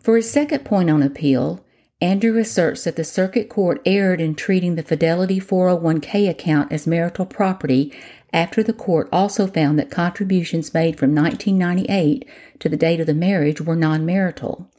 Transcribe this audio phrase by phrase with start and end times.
[0.00, 1.64] For his second point on appeal,
[2.02, 7.24] Andrew asserts that the circuit court erred in treating the Fidelity 401k account as marital
[7.24, 7.90] property
[8.34, 13.14] after the court also found that contributions made from 1998 to the date of the
[13.14, 14.70] marriage were non marital.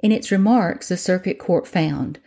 [0.00, 2.18] In its remarks, the circuit court found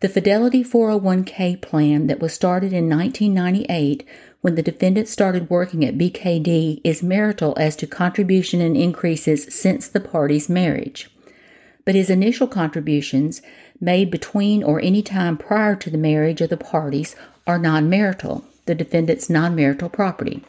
[0.00, 4.06] the Fidelity 401k plan that was started in 1998
[4.42, 9.88] when the defendant started working at BKD is marital as to contribution and increases since
[9.88, 11.11] the parties' marriage
[11.84, 13.42] but his initial contributions
[13.80, 17.16] made between or any time prior to the marriage of the parties
[17.46, 20.44] are non marital, the defendant's non marital property.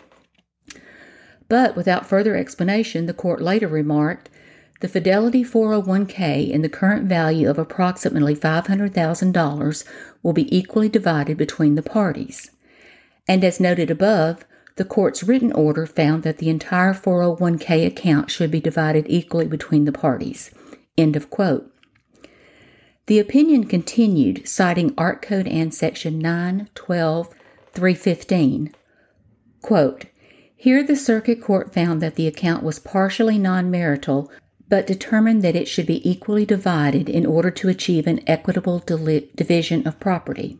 [1.50, 4.30] But without further explanation, the court later remarked
[4.84, 9.84] the Fidelity 401k in the current value of approximately $500,000
[10.22, 12.52] will be equally divided between the parties.
[13.26, 14.46] And as noted above,
[14.76, 19.86] the court's written order found that the entire 401k account should be divided equally between
[19.86, 20.52] the parties.
[20.98, 21.74] End of quote.
[23.08, 27.30] The opinion continued, citing Ark Code and Section 9, 12,
[27.74, 28.74] 315.
[29.62, 30.06] Quote,
[30.56, 34.32] Here the circuit court found that the account was partially non marital,
[34.70, 39.86] but determined that it should be equally divided in order to achieve an equitable division
[39.88, 40.60] of property.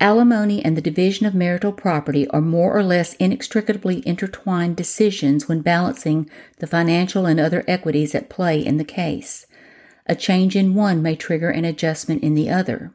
[0.00, 5.60] Alimony and the division of marital property are more or less inextricably intertwined decisions when
[5.60, 6.28] balancing
[6.58, 9.46] the financial and other equities at play in the case.
[10.06, 12.92] A change in one may trigger an adjustment in the other.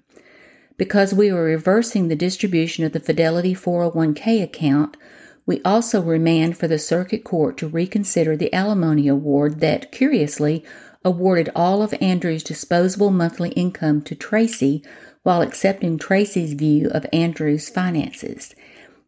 [0.77, 4.97] Because we are reversing the distribution of the Fidelity 401k account,
[5.45, 10.65] we also remand for the Circuit Court to reconsider the alimony award that, curiously,
[11.05, 14.83] awarded all of Andrew's disposable monthly income to Tracy
[15.25, 18.53] while accepting Tracy's view of Andrew's finances.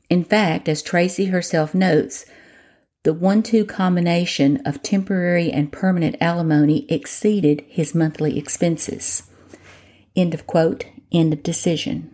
[0.10, 2.26] In fact, as Tracy herself notes,
[3.04, 9.30] the one two combination of temporary and permanent alimony exceeded his monthly expenses.
[10.16, 12.12] End of quote, end of decision.